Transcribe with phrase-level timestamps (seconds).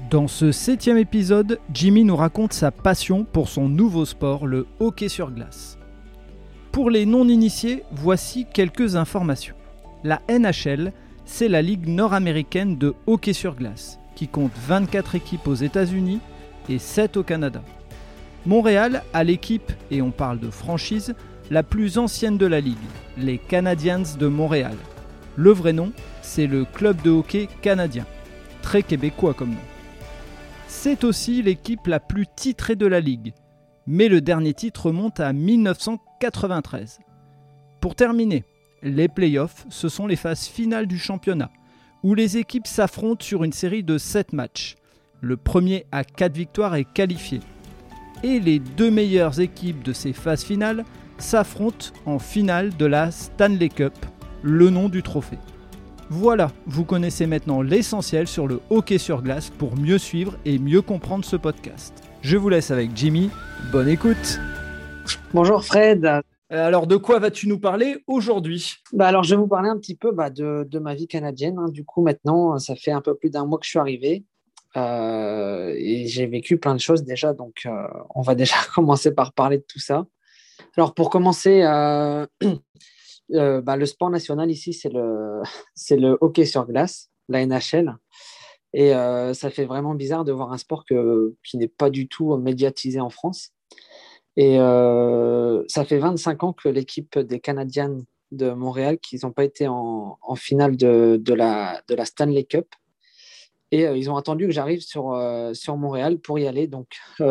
[0.00, 5.08] Dans ce septième épisode, Jimmy nous raconte sa passion pour son nouveau sport, le hockey
[5.08, 5.78] sur glace.
[6.72, 9.54] Pour les non-initiés, voici quelques informations.
[10.02, 10.92] La NHL,
[11.24, 16.18] c'est la ligue nord-américaine de hockey sur glace, qui compte 24 équipes aux États-Unis
[16.68, 17.62] et 7 au Canada.
[18.46, 21.14] Montréal a l'équipe, et on parle de franchise,
[21.52, 22.76] la plus ancienne de la ligue,
[23.16, 24.76] les Canadiens de Montréal.
[25.36, 28.06] Le vrai nom, c'est le Club de hockey canadien.
[28.60, 29.73] Très québécois comme nom.
[30.76, 33.32] C'est aussi l'équipe la plus titrée de la ligue,
[33.86, 36.98] mais le dernier titre remonte à 1993.
[37.80, 38.44] Pour terminer,
[38.82, 41.50] les playoffs, ce sont les phases finales du championnat,
[42.02, 44.76] où les équipes s'affrontent sur une série de 7 matchs.
[45.22, 47.40] Le premier à 4 victoires est qualifié.
[48.22, 50.84] Et les deux meilleures équipes de ces phases finales
[51.16, 53.94] s'affrontent en finale de la Stanley Cup,
[54.42, 55.38] le nom du trophée.
[56.10, 60.82] Voilà, vous connaissez maintenant l'essentiel sur le hockey sur glace pour mieux suivre et mieux
[60.82, 61.94] comprendre ce podcast.
[62.22, 63.30] Je vous laisse avec Jimmy,
[63.72, 64.38] bonne écoute
[65.32, 68.74] Bonjour Fred euh, alors, de quoi vas-tu nous parler aujourd'hui?
[68.92, 71.58] Bah Alors, je vais vous parler un petit peu bah, de, de, ma vie canadienne.
[71.58, 71.68] Hein.
[71.70, 74.24] Du coup, maintenant, ça fait un peu plus d'un mois que je suis arrivé.
[74.76, 77.32] Euh, et j'ai vécu plein de choses déjà.
[77.32, 80.06] Donc, euh, on va déjà commencer par parler de tout ça.
[80.76, 82.26] Alors, pour commencer, euh,
[83.30, 85.42] bah, le sport national ici, c'est le,
[85.74, 87.96] c'est le hockey sur glace, la NHL.
[88.72, 92.36] Et ça fait vraiment bizarre de voir un sport que, qui n'est pas du tout
[92.36, 93.54] médiatisé en France.
[94.36, 97.98] Et euh, ça fait 25 ans que l'équipe des Canadiens
[98.32, 102.66] de Montréal, qu'ils n'ont pas été en, finale de, de, la, de la Stanley Cup.
[103.70, 106.66] Et euh, ils ont attendu que j'arrive sur, euh, sur Montréal pour y aller.
[106.66, 106.88] Donc,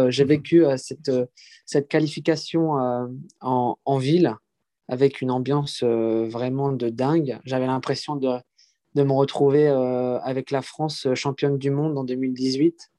[0.07, 1.11] j'ai vécu cette,
[1.65, 2.71] cette qualification
[3.41, 4.35] en, en, ville
[4.87, 7.39] avec une ambiance vraiment de dingue.
[7.45, 8.37] J'avais l'impression de,
[8.95, 12.91] de, me retrouver avec la France championne du monde en 2018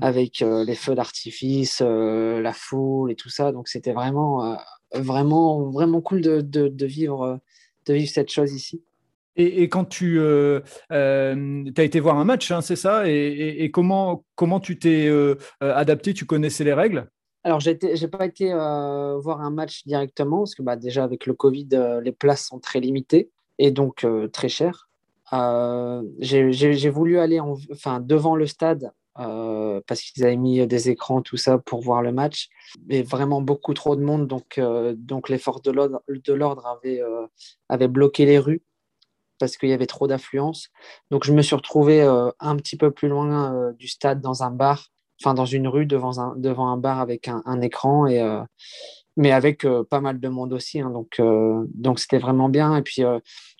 [0.00, 3.52] avec euh, les feux d'artifice, euh, la foule et tout ça.
[3.52, 4.56] Donc c'était vraiment, euh,
[4.94, 7.40] vraiment, vraiment cool de, de, vivre,
[7.86, 8.82] de vivre cette chose ici.
[9.36, 11.32] Et, quand tu as
[11.78, 13.08] été voir un match, hein, c'est ça?
[13.08, 15.08] Et, et, comment, comment tu t'es
[15.60, 16.12] adapté?
[16.12, 17.08] Tu connaissais les règles?
[17.42, 21.34] Alors, je n'ai pas été voir un match directement, parce que bah, déjà, avec le
[21.34, 21.68] Covid,
[22.02, 24.88] les places sont très limitées et donc très chères.
[26.20, 31.20] j'ai voulu aller en, enfin, devant le stade euh, parce qu'ils avaient mis des écrans,
[31.20, 32.48] tout ça, pour voir le match.
[32.86, 35.72] Mais vraiment beaucoup trop de monde, donc, euh, donc les forces de
[36.32, 37.26] l'ordre avaient, euh,
[37.68, 38.62] avaient bloqué les rues
[39.38, 40.68] parce qu'il y avait trop d'affluence.
[41.10, 44.88] Donc je me suis retrouvé un petit peu plus loin du stade dans un bar,
[45.20, 48.20] enfin dans une rue devant un, devant un bar avec un, un écran et
[49.16, 50.80] mais avec pas mal de monde aussi.
[50.80, 50.90] Hein.
[50.90, 51.20] donc,
[51.74, 52.76] donc c'était vraiment bien.
[52.76, 53.02] Et puis,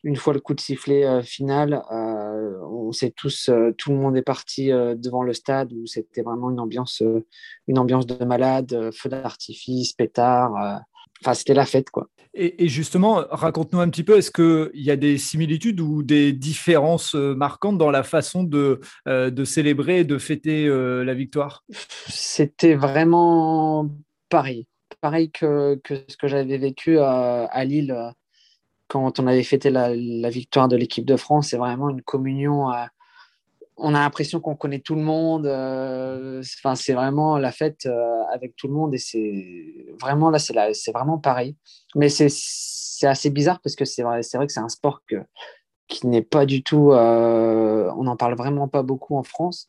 [0.04, 4.68] une fois le coup de sifflet final, on sait tous, tout le monde est parti
[4.68, 7.02] devant le stade où c'était vraiment une ambiance,
[7.66, 10.82] une ambiance de malade, feu d'artifice, pétard.
[11.22, 12.08] Enfin, c'était la fête, quoi.
[12.32, 17.14] Et, justement, raconte-nous un petit peu, est-ce qu'il y a des similitudes ou des différences
[17.14, 21.64] marquantes dans la façon de, de célébrer et de fêter la victoire?
[22.06, 23.90] C'était vraiment
[24.28, 24.68] pareil.
[25.00, 28.12] Pareil que, que ce que j'avais vécu à, à Lille
[28.90, 29.92] quand on avait fêté la,
[30.30, 32.70] victoire de l'équipe de France, c'est vraiment une communion.
[32.72, 32.84] Euh,
[33.80, 35.46] on a l'impression qu'on connaît tout le monde.
[35.46, 40.38] Euh, enfin, c'est vraiment la fête euh, avec tout le monde et c'est vraiment là,
[40.38, 41.56] c'est vraiment pareil.
[41.94, 45.02] Mais c'est assez bizarre parce que c'est vrai, que c'est un sport
[45.88, 46.92] qui n'est pas du tout.
[46.92, 49.68] on n'en parle vraiment pas beaucoup en France,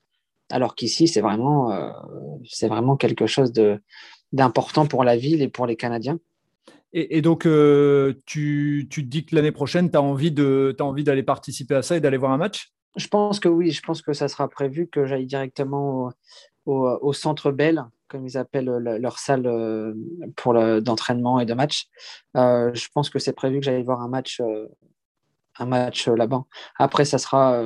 [0.52, 1.72] alors qu'ici, c'est vraiment,
[2.46, 3.54] c'est vraiment quelque chose
[4.34, 6.20] d'important pour la ville et pour les Canadiens.
[6.94, 11.76] Et, donc, euh, tu, tu, te dis que l'année prochaine, tu as envie d'aller participer
[11.76, 12.74] à ça et d'aller voir un match?
[12.96, 16.12] Je pense que oui, je pense que ça sera prévu que j'aille directement
[16.66, 19.94] au, Centre Bell, comme ils appellent leur salle euh,
[20.36, 21.88] pour d'entraînement et de match.
[22.38, 24.42] Euh, je pense que c'est prévu que j'aille voir un match,
[25.58, 26.44] un match là-bas.
[26.78, 27.66] Après, ça sera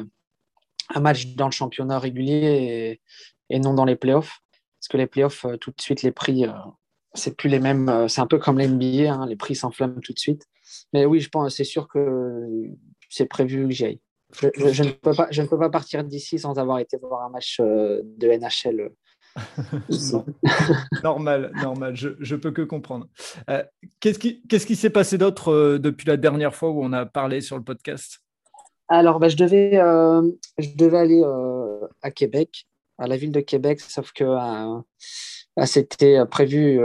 [0.94, 3.02] un match dans le championnat régulier
[3.50, 4.40] et, non dans les playoffs.
[4.80, 6.46] Parce que les playoffs, tout de suite, les prix
[7.16, 7.90] c'est plus les mêmes.
[7.90, 10.48] Euh, c'est un peu comme l'NBA, hein, les prix s'enflamment tout de suite.
[10.94, 12.44] Mais oui, je pense, c'est sûr que
[13.10, 14.00] c'est prévu que j'y aille.
[14.34, 17.30] Je, ne peux pas, je ne peux pas partir d'ici sans avoir été voir un
[17.30, 18.92] match euh, de NHL
[21.04, 23.08] normal, normal, je, je, peux que comprendre.
[23.50, 23.64] Euh,
[24.00, 27.58] qu'est-ce qui s'est passé d'autre euh, depuis la dernière fois où on a parlé sur
[27.58, 28.20] le podcast?
[28.88, 30.22] Alors, bah, je, devais, euh,
[30.58, 31.24] je devais aller
[32.02, 32.66] à Québec,
[32.98, 34.24] à la ville de Québec, sauf que
[35.64, 36.80] c'était prévu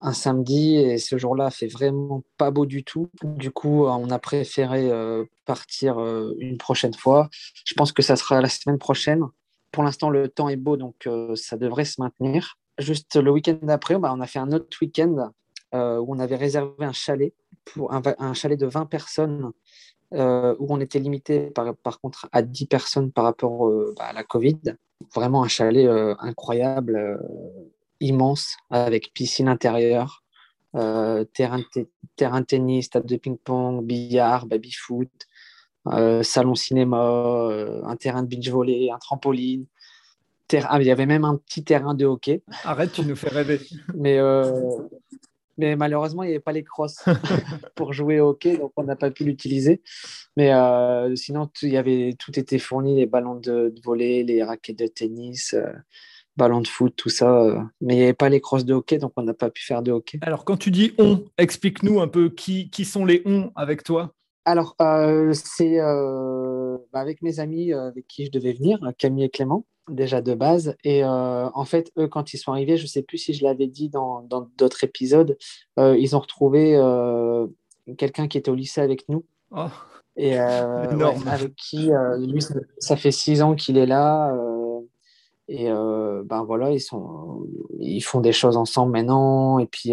[0.00, 3.08] un samedi et ce jour-là fait vraiment pas beau du tout.
[3.22, 4.90] Du coup, on a préféré
[5.44, 5.98] partir
[6.38, 7.28] une prochaine fois.
[7.64, 9.22] Je pense que ça sera la semaine prochaine
[9.76, 12.56] pour l'instant, le temps est beau, donc euh, ça devrait se maintenir.
[12.78, 15.30] Juste le week-end d'après, bah, on a fait un autre week-end
[15.74, 17.34] euh, où on avait réservé un chalet,
[17.66, 19.50] pour un, chalet de 20 personnes,
[20.14, 24.24] euh, où on était limité par, contre à 10 personnes par rapport bah, à la
[24.24, 24.60] Covid.
[25.14, 25.88] Vraiment un chalet
[26.20, 27.20] incroyable,
[28.00, 30.24] immense, avec piscine intérieure,
[30.72, 31.60] terrain,
[32.16, 35.10] terrain tennis, table de ping-pong, billard, baby-foot,
[35.88, 39.66] euh, salon cinéma, euh, un terrain de beach volley, un trampoline.
[40.64, 42.42] Ah, il y avait même un petit terrain de hockey.
[42.64, 43.60] Arrête, tu nous fais rêver.
[43.94, 44.52] mais, euh,
[45.58, 47.04] mais malheureusement, il n'y avait pas les crosses
[47.74, 49.82] pour jouer au hockey, donc on n'a pas pu l'utiliser.
[50.36, 50.52] Mais
[51.16, 54.78] sinon, tout, il y avait, tout était fourni les ballons de, de volley, les raquettes
[54.78, 55.54] de tennis
[56.36, 57.68] ballons de foot, tout ça.
[57.80, 59.82] Mais il n'y avait pas les crosses de hockey, donc on n'a pas pu faire
[59.82, 60.18] de hockey.
[60.22, 64.14] Alors, quand tu dis on, explique-nous un peu qui, qui sont les on avec toi
[64.46, 69.24] alors, euh, c'est euh, bah, avec mes amis euh, avec qui je devais venir, Camille
[69.24, 70.76] et Clément, déjà de base.
[70.84, 73.66] Et en fait, eux, quand ils sont arrivés, je ne sais plus si je l'avais
[73.66, 74.22] dit dans
[74.56, 75.36] d'autres épisodes,
[75.78, 76.80] ils ont retrouvé
[77.98, 79.24] quelqu'un qui était au lycée avec nous.
[79.50, 79.66] Oh.
[80.16, 82.40] Et avec qui, lui,
[82.78, 84.32] ça, fait six ans qu'il est là.
[85.48, 87.46] et ben voilà, ils, sont,
[87.80, 89.58] ils font des choses ensemble maintenant.
[89.58, 89.92] Et puis,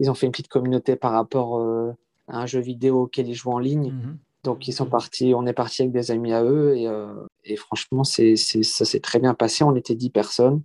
[0.00, 1.94] ils ont fait une petite communauté par rapport
[2.28, 3.92] un jeu vidéo auquel ils jouent en ligne.
[3.92, 4.18] Mhm.
[4.44, 7.56] Donc ils sont partis, on est parti avec des amis à eux et, euh, et
[7.56, 9.64] franchement c'est, ça s'est très bien passé.
[9.64, 10.62] On était dix personnes,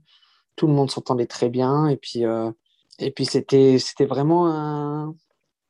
[0.56, 2.52] tout le monde s'entendait très bien et puis euh,
[3.00, 5.16] et puis c'était c'était vraiment un,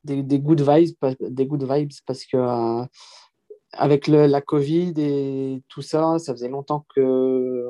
[0.03, 2.85] des, des, good vibes des good vibes parce que euh,
[3.71, 7.65] avec le, la Covid et tout ça, ça faisait longtemps que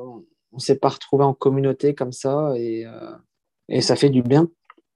[0.51, 2.85] on s'est pas retrouvé en communauté comme ça et,
[3.69, 4.49] et ça fait du bien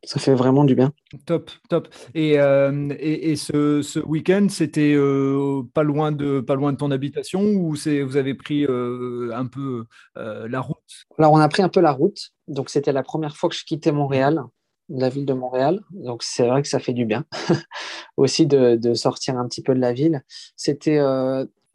[0.06, 0.94] ça fait vraiment du bien.
[1.25, 1.88] Top, top.
[2.13, 6.92] Et, euh, et, ce, ce week-end, c'était euh, pas, loin de, pas loin de ton
[6.92, 9.86] habitation ou vous avez pris euh, un peu
[10.16, 10.78] la route?
[11.18, 12.31] Alors, on a pris un peu la route.
[12.48, 14.44] Donc, c'était la première fois que je quittais Montréal,
[14.90, 15.81] la ville de Montréal.
[15.92, 17.25] Donc, c'est vrai que ça fait du bien
[18.18, 20.22] aussi de, de, sortir un petit peu de la ville.
[20.56, 21.00] C'était.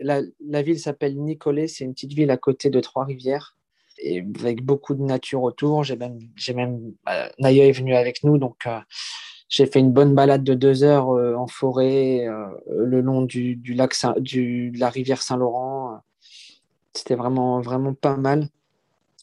[0.03, 3.59] La, la, ville s'appelle Nicolet, c'est une petite ville à côté de Trois-Rivières
[4.02, 5.85] et avec beaucoup de nature autour.
[5.85, 8.81] J'ai même, j'ai même bah, est venue avec nous, donc euh,
[9.49, 13.56] j'ai fait une bonne balade de deux heures euh, en forêt euh, le long du,
[13.56, 16.00] du lac du, de la rivière Saint-Laurent.
[16.94, 18.49] C'était vraiment, vraiment pas mal.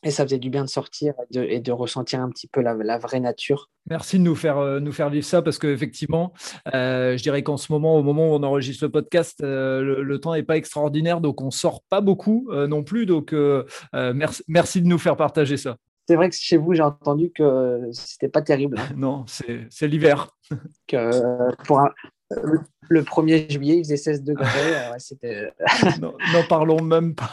[0.03, 3.19] Et ça faisait du bien de sortir et de, ressentir un petit peu la, vraie
[3.19, 3.69] nature.
[3.89, 6.33] Merci de nous faire, euh, nous faire vivre ça parce qu'effectivement,
[6.73, 10.19] euh, je dirais qu'en ce moment, au moment où on enregistre le podcast, euh, le,
[10.19, 13.05] temps n'est pas extraordinaire, donc on sort pas beaucoup non plus.
[13.05, 13.33] Donc
[13.94, 15.77] merci, merci de nous faire partager ça.
[16.07, 18.79] C'est vrai que chez vous, j'ai entendu que c'était pas terrible.
[18.79, 18.94] Hein.
[18.95, 20.29] non, c'est l'hiver.
[20.88, 21.89] que pour un,
[22.89, 24.47] le 1er juillet, il faisait 16 degrés.
[26.01, 27.31] N'en parlons même pas.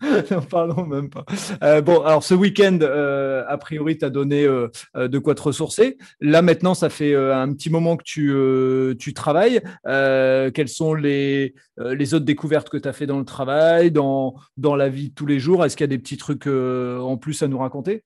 [0.30, 1.24] N'en parlons même pas.
[1.62, 5.42] Euh, bon, alors ce week-end, euh, a priori, tu as donné euh, de quoi te
[5.42, 5.98] ressourcer.
[6.20, 9.60] Là, maintenant, ça fait un petit moment que tu, tu travailles.
[9.84, 14.76] quelles sont les, les autres découvertes que tu as fait dans le travail, dans, dans
[14.76, 15.64] la vie de tous les jours?
[15.64, 18.04] Est-ce qu'il y a des petits trucs en plus à nous raconter?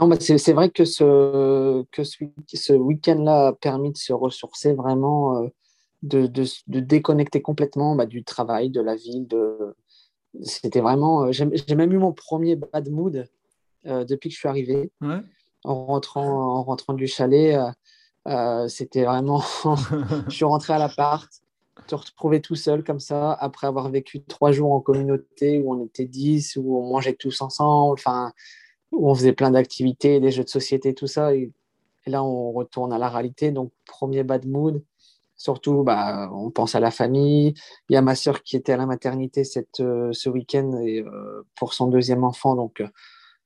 [0.00, 2.24] Non, c'est vrai que ce, que ce,
[2.54, 5.50] ce week-end-là a permis de se ressourcer vraiment
[6.02, 9.26] de, de, déconnecter complètement bah, du travail, de la ville.
[9.26, 9.74] De...
[10.42, 11.24] C'était vraiment.
[11.24, 13.28] Euh, j'ai même eu mon premier bad mood
[13.86, 14.90] euh, depuis que je suis arrivé.
[15.64, 17.58] En, rentrant, en rentrant du chalet,
[18.28, 19.42] euh, c'était vraiment.
[20.28, 21.28] je suis rentré à l'appart,
[21.86, 25.84] te retrouver tout seul comme ça, après avoir vécu trois jours en communauté où on
[25.84, 28.32] était dix, où on mangeait tous ensemble, enfin,
[28.92, 31.34] où on faisait plein d'activités, des jeux de société, tout ça.
[31.34, 31.50] Et,
[32.06, 33.50] et, là, on retourne à la réalité.
[33.50, 34.82] Donc, premier bad mood.
[35.38, 37.54] Surtout, bah, on pense à la famille.
[37.88, 41.42] Il y a ma sœur qui était à la maternité cette, euh, ce week-end euh,
[41.54, 42.56] pour son deuxième enfant.
[42.56, 42.88] Donc, euh,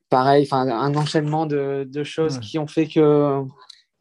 [0.08, 3.42] pareil, un enchaînement de, de choses qui ont fait que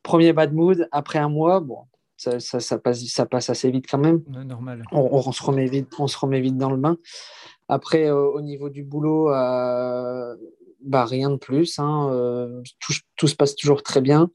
[0.03, 1.79] premier bad mood, après un mois, bon,
[2.15, 4.21] ça, ça, passe, ça passe assez vite quand même.
[4.45, 4.83] normal.
[4.93, 6.97] On, se remet vite, on se remet vite dans le bain.
[7.67, 10.35] Après, au niveau du boulot, bah,
[11.05, 11.77] rien de plus.
[11.77, 14.29] Hein, tout, tout, se passe toujours très bien.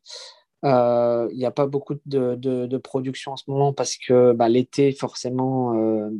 [0.66, 4.49] Euh, il n'y a pas beaucoup de, de, production en ce moment parce que bah,
[4.49, 6.11] l'été, forcément, euh,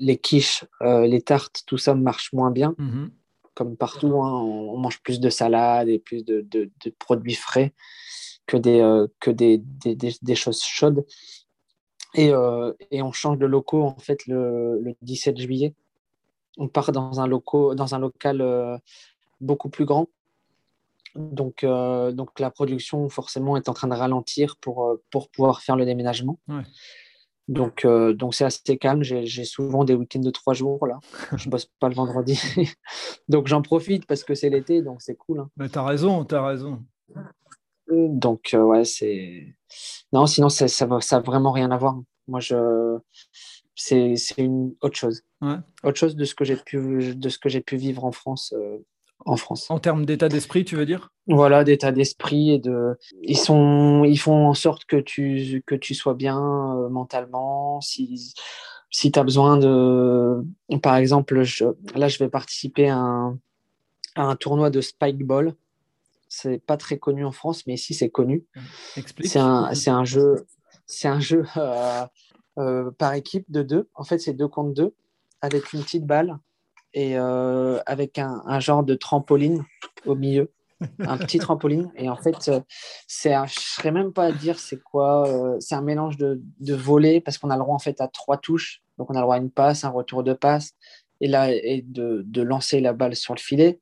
[0.00, 2.74] les quiches, euh, les tartes, tout ça marche moins bien.
[2.78, 3.10] Mhm.
[3.54, 7.72] comme partout, hein, on, mange plus de salade et plus de, de, produits frais
[8.46, 11.06] que des, euh, que des, des, des, choses chaudes.
[12.14, 15.74] Et, euh, et, on change de locaux en fait le, le, 17 juillet.
[16.58, 18.76] On part dans un, loco, dans un local euh,
[19.40, 20.08] beaucoup plus grand.
[21.16, 25.84] Donc, donc la production forcément est en train de ralentir pour, pour pouvoir faire le
[25.84, 26.38] déménagement.
[27.48, 29.02] Donc, euh, donc c'est assez calme.
[29.02, 30.98] J'ai souvent des week-ends de trois jours là.
[31.36, 32.40] Je bosse pas le vendredi,
[33.28, 35.40] donc j'en profite parce que c'est l'été, donc c'est cool.
[35.40, 35.50] Hein.
[35.56, 36.82] Mais t'as raison, t'as raison.
[37.88, 39.54] Donc euh, ouais, c'est
[40.12, 42.00] non, sinon ça, ça, ça vraiment rien à voir.
[42.26, 42.98] Moi, je
[43.76, 45.22] c'est une autre chose.
[45.84, 48.52] Autre chose de ce que j'ai pu de ce que j'ai pu vivre en France
[48.56, 48.78] euh,
[49.26, 49.70] en France.
[49.70, 51.12] En termes d'état d'esprit, tu veux dire?
[51.26, 52.96] Voilà, d'état d'esprit et de.
[53.22, 57.80] Ils sont, ils font en sorte que tu que tu sois bien euh, mentalement.
[57.80, 58.32] Si
[58.90, 60.42] si tu as besoin de,
[60.80, 61.42] par exemple,
[61.94, 63.38] là je vais participer à un,
[64.14, 65.54] à un tournoi de spike ball.
[66.28, 68.46] C'est pas très connu en France, mais ici c'est connu.
[69.24, 70.46] C'est un, c'est un jeu,
[70.86, 72.06] c'est un jeu euh,
[72.58, 73.88] euh, par équipe de deux.
[73.94, 74.94] En fait, c'est deux contre deux
[75.40, 76.38] avec une petite balle
[76.96, 79.64] et euh, avec un, un, genre de trampoline
[80.06, 80.50] au milieu,
[81.00, 81.92] un petit trampoline.
[81.94, 82.60] Et en fait, euh,
[83.06, 85.28] c'est, je ne saurais même pas dire c'est quoi.
[85.28, 88.08] Euh, c'est un mélange de, de voler parce qu'on a le droit en fait à
[88.08, 88.82] trois touches.
[88.96, 90.72] Donc on a le droit à une passe, un retour de passe
[91.20, 93.78] et là et de, de lancer la balle sur le filet.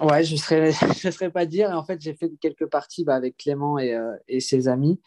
[0.00, 0.70] Ouais, je ne serais,
[1.02, 1.70] je serais pas dire.
[1.70, 5.00] Et en fait, j'ai fait quelques parties bah, avec Clément et, et, ses amis.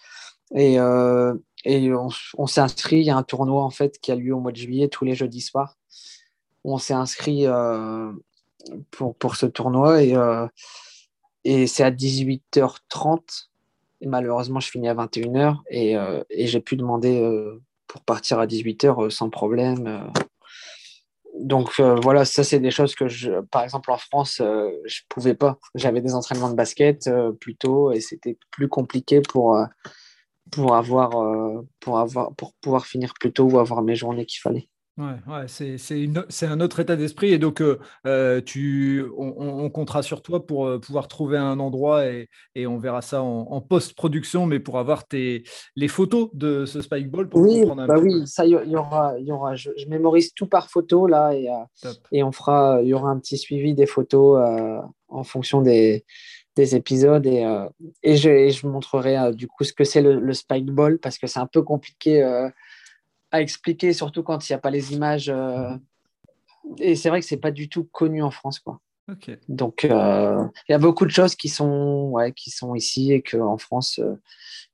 [0.54, 2.98] Et, et on, on s'est inscrit.
[2.98, 5.06] Il y a un tournoi en fait qui a lieu au mois de juillet tous
[5.06, 5.78] les jeudis soirs
[6.64, 8.12] on s'est inscrit euh,
[8.92, 10.48] pour, pour ce tournoi et, euh,
[11.44, 13.48] et c'est à 18h30.
[14.02, 17.26] Et malheureusement, je finis à 21h et, euh, et j'ai pu demander
[17.88, 20.12] pour partir à 18h sans problème.
[21.40, 25.58] Donc voilà, ça c'est des choses que je, par exemple en France, je pouvais pas.
[25.74, 29.58] J'avais des entraînements de basket plus tôt et c'était plus compliqué pour
[30.76, 31.12] avoir
[31.80, 32.06] pour
[32.36, 34.68] pour pouvoir finir plus tôt ou avoir mes journées qu'il fallait.
[34.96, 40.22] Ouais, ouais c'est un autre état d'esprit et donc euh, euh, tu, on, comptera sur
[40.22, 44.60] toi pour euh, pouvoir trouver un endroit et, et on verra ça en, post-production, mais
[44.60, 45.46] pour avoir tes,
[45.76, 47.28] les photos de ce spikeball.
[47.28, 51.08] Pour oui, bah oui, ça il y, aura, y aura je, mémorise tout par photo
[51.08, 51.50] là et,
[52.12, 54.40] et on fera, il y aura un petit suivi des photos
[55.08, 56.06] en fonction des,
[56.56, 57.44] des épisodes et,
[58.04, 61.40] et, je, je montrerai du coup ce que c'est le, le spikeball parce que c'est
[61.40, 62.22] un peu compliqué
[63.34, 65.28] à expliquer, surtout quand il n'y a pas les images.
[65.28, 65.76] Euh,
[66.78, 68.80] et c'est vrai que c'est pas du tout connu en France, quoi.
[69.50, 73.22] Donc, euh, il y a beaucoup de choses qui sont, ouais, qui sont ici et
[73.22, 74.16] qu'en France euh,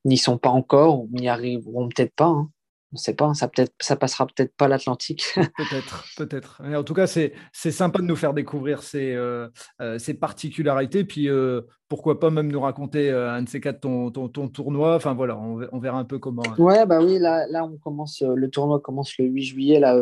[0.06, 2.28] n'y sont pas encore ou n'y arriveront peut-être pas.
[2.28, 2.52] Hein
[2.92, 5.24] on ne sait pas, ça, peut ça passera peut-être pas l'Atlantique.
[5.36, 6.62] peut-être, peut-être.
[6.66, 9.48] En tout cas, c'est, sympa de nous faire découvrir ces, euh,
[9.80, 11.04] euh, particularités.
[11.04, 14.96] Puis euh, pourquoi pas même nous raconter un de ces quatre ton, ton, tournoi.
[14.96, 16.42] Enfin voilà, on, verra un peu comment.
[16.58, 19.96] Ouais, bah oui, là, là on commence, le tournoi commence le 8 juillet, là,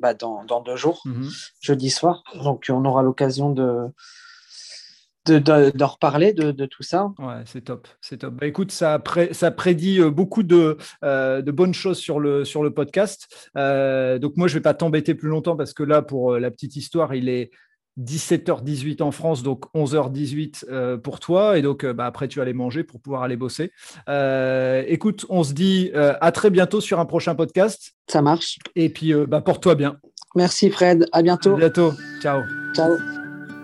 [0.00, 1.28] bah, dans, deux jours, mhm.
[1.60, 2.24] jeudi soir.
[2.42, 3.86] Donc on aura l'occasion de
[5.26, 7.12] d'en reparler de, tout ça.
[7.18, 8.34] Ouais, c'est top, c'est top.
[8.34, 9.02] Bah, écoute, ça,
[9.32, 13.50] ça prédit euh, beaucoup de, euh, de, bonnes choses sur le, sur le podcast.
[13.56, 16.76] Euh, donc moi, je vais pas t'embêter plus longtemps parce que là, pour la petite
[16.76, 17.50] histoire, il est
[18.00, 21.58] 17h18 en France, donc 11h18 pour toi.
[21.58, 23.70] Et donc, bah, après, tu vas aller manger pour pouvoir aller bosser.
[24.88, 27.92] écoute, on se dit à très bientôt sur un prochain podcast.
[28.08, 28.58] Ça marche.
[28.76, 29.98] Et puis, bah, porte-toi bien.
[30.34, 31.06] Merci Fred.
[31.12, 31.54] À bientôt.
[31.54, 31.92] À bientôt.
[32.22, 32.40] Ciao.
[32.74, 33.21] Ciao.